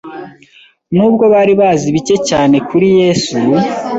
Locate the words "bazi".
1.59-1.87